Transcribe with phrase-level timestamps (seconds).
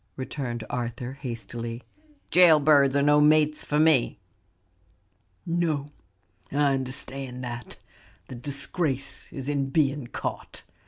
[0.15, 1.83] returned Arthur, hastily;
[2.31, 4.17] "jail birds are no mates for me."
[5.45, 5.91] "No,
[6.51, 7.77] I understand that,
[8.27, 10.63] the disgrace is in being caught.